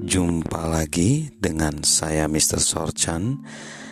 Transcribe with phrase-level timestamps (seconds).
[0.00, 2.56] Jumpa lagi dengan saya Mr.
[2.56, 3.44] Sorchan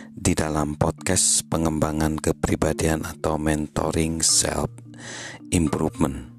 [0.09, 4.73] di dalam podcast pengembangan kepribadian atau mentoring self
[5.53, 6.33] improvement.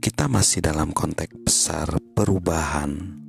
[0.00, 3.20] Kita masih dalam konteks besar perubahan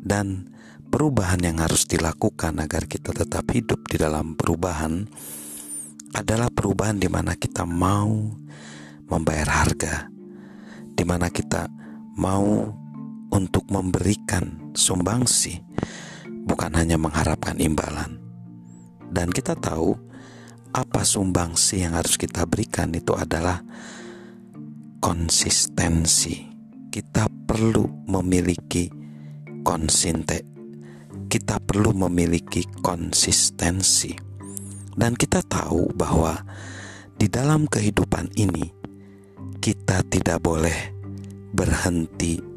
[0.00, 0.48] dan
[0.88, 5.04] perubahan yang harus dilakukan agar kita tetap hidup di dalam perubahan
[6.16, 8.08] adalah perubahan di mana kita mau
[9.04, 10.08] membayar harga,
[10.96, 11.68] di mana kita
[12.16, 12.87] mau
[13.28, 15.60] untuk memberikan sumbangsi,
[16.48, 18.20] bukan hanya mengharapkan imbalan.
[19.08, 19.96] Dan kita tahu
[20.72, 23.64] apa sumbangsi yang harus kita berikan itu adalah
[25.00, 26.44] konsistensi.
[26.88, 28.88] Kita perlu memiliki
[29.64, 30.44] konsinte.
[31.28, 34.12] Kita perlu memiliki konsistensi.
[34.98, 36.34] Dan kita tahu bahwa
[37.14, 38.66] di dalam kehidupan ini
[39.62, 40.94] kita tidak boleh
[41.52, 42.47] berhenti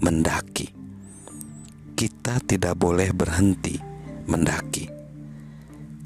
[0.00, 0.68] mendaki.
[1.96, 3.80] Kita tidak boleh berhenti
[4.28, 4.84] mendaki.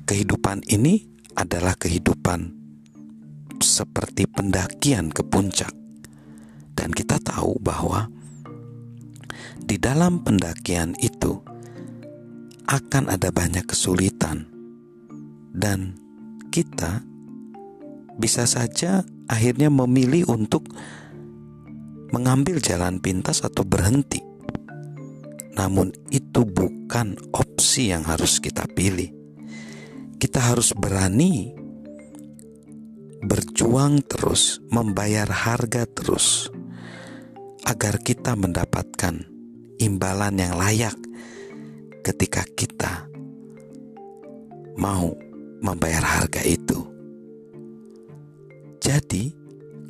[0.07, 1.03] Kehidupan ini
[1.35, 2.59] adalah kehidupan
[3.61, 5.71] seperti pendakian ke puncak,
[6.75, 8.09] dan kita tahu bahwa
[9.61, 11.39] di dalam pendakian itu
[12.67, 14.47] akan ada banyak kesulitan,
[15.55, 15.99] dan
[16.51, 17.03] kita
[18.19, 20.67] bisa saja akhirnya memilih untuk
[22.11, 24.23] mengambil jalan pintas atau berhenti.
[25.55, 29.11] Namun, itu bukan opsi yang harus kita pilih.
[30.21, 31.55] Kita harus berani
[33.21, 36.49] berjuang terus, membayar harga terus,
[37.67, 39.27] agar kita mendapatkan
[39.81, 40.97] imbalan yang layak
[42.01, 43.09] ketika kita
[44.81, 45.13] mau
[45.61, 46.89] membayar harga itu.
[48.81, 49.37] Jadi,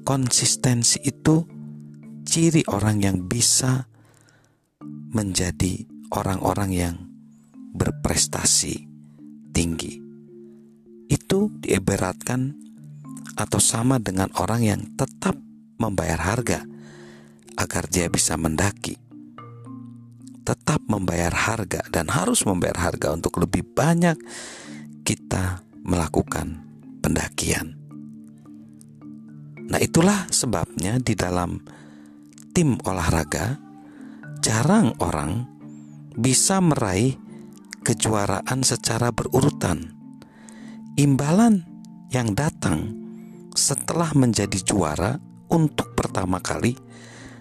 [0.03, 1.60] konsistensi itu
[2.25, 3.89] ciri orang yang bisa
[5.11, 6.97] menjadi orang-orang yang
[7.75, 8.87] berprestasi
[9.55, 9.99] tinggi.
[11.11, 12.55] Itu diibaratkan
[13.35, 15.35] atau sama dengan orang yang tetap
[15.81, 16.63] membayar harga
[17.59, 18.95] agar dia bisa mendaki.
[20.47, 24.19] Tetap membayar harga dan harus membayar harga untuk lebih banyak
[25.07, 26.63] kita melakukan
[27.01, 27.77] pendakian.
[29.71, 31.63] Nah, itulah sebabnya di dalam
[32.51, 33.59] tim olahraga,
[34.43, 35.47] jarang orang
[36.17, 37.15] bisa meraih
[37.87, 39.95] kejuaraan secara berurutan.
[40.99, 41.65] Imbalan
[42.11, 42.93] yang datang
[43.55, 45.17] setelah menjadi juara
[45.51, 46.75] untuk pertama kali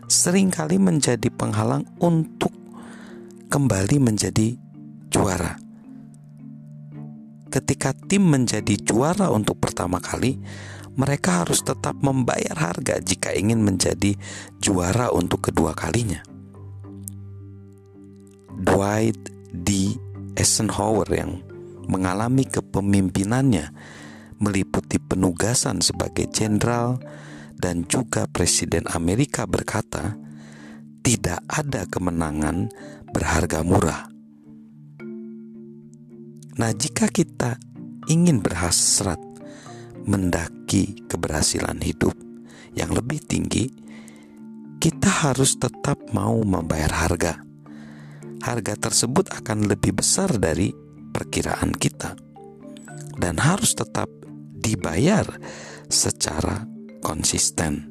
[0.09, 2.49] sering kali menjadi penghalang untuk
[3.49, 4.57] kembali menjadi
[5.13, 5.57] juara.
[7.49, 10.37] Ketika tim menjadi juara untuk pertama kali,
[10.97, 14.15] mereka harus tetap membayar harga jika ingin menjadi
[14.57, 16.23] juara untuk kedua kalinya.
[18.59, 19.19] Dwight
[19.53, 19.95] D.
[20.39, 21.43] Eisenhower yang
[21.89, 23.73] mengalami kepemimpinannya
[24.39, 27.01] meliputi penugasan sebagai jenderal
[27.59, 30.15] dan juga presiden Amerika berkata,
[31.03, 32.71] tidak ada kemenangan
[33.11, 34.07] berharga murah.
[36.59, 37.55] Nah, jika kita
[38.11, 39.19] ingin berhasrat
[40.09, 42.17] mendaki keberhasilan hidup
[42.73, 43.69] yang lebih tinggi,
[44.81, 47.45] kita harus tetap mau membayar harga.
[48.41, 50.73] Harga tersebut akan lebih besar dari
[51.13, 52.17] perkiraan kita
[53.19, 54.07] dan harus tetap
[54.55, 55.27] dibayar
[55.91, 56.65] secara
[57.03, 57.85] konsisten.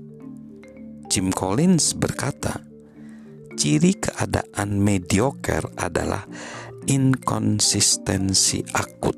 [1.13, 2.65] Jim Collins berkata,
[3.61, 6.25] ciri keadaan mediocre adalah
[6.89, 9.18] inkonsistensi akut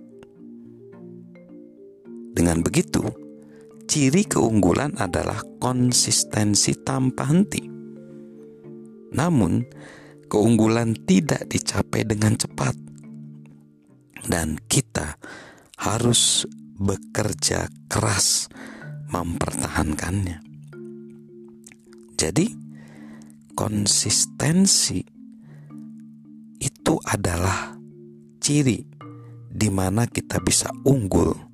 [2.50, 3.06] dengan begitu,
[3.86, 7.62] ciri keunggulan adalah konsistensi tanpa henti.
[9.14, 9.62] Namun,
[10.26, 12.74] keunggulan tidak dicapai dengan cepat,
[14.26, 15.14] dan kita
[15.78, 16.42] harus
[16.74, 18.50] bekerja keras
[19.14, 20.42] mempertahankannya.
[22.18, 22.50] Jadi,
[23.54, 24.98] konsistensi
[26.58, 27.78] itu adalah
[28.42, 28.82] ciri
[29.46, 31.49] di mana kita bisa unggul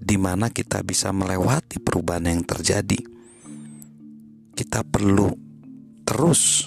[0.00, 2.96] di mana kita bisa melewati perubahan yang terjadi.
[4.56, 5.28] Kita perlu
[6.08, 6.66] terus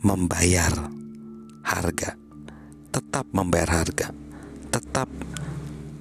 [0.00, 0.88] membayar
[1.66, 2.14] harga,
[2.94, 4.14] tetap membayar harga,
[4.70, 5.10] tetap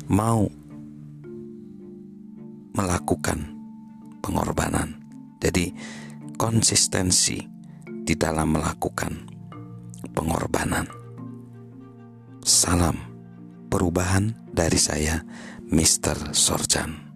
[0.08, 0.46] mau
[2.78, 3.40] melakukan
[4.22, 5.02] pengorbanan.
[5.42, 5.74] Jadi,
[6.38, 7.42] konsistensi
[7.84, 9.14] di dalam melakukan
[10.14, 10.88] pengorbanan.
[12.40, 13.09] Salam
[13.70, 15.22] perubahan dari saya
[15.70, 16.34] Mr.
[16.34, 17.09] Sorjan.